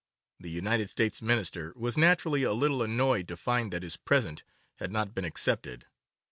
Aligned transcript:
The 0.39 0.49
United 0.49 0.89
States 0.89 1.21
Minister 1.21 1.73
was 1.75 1.95
naturally 1.95 2.41
a 2.41 2.53
little 2.53 2.81
annoyed 2.81 3.27
to 3.27 3.37
find 3.37 3.71
that 3.71 3.83
his 3.83 3.97
present 3.97 4.43
had 4.77 4.91
not 4.91 5.13
been 5.13 5.25
accepted. 5.25 5.85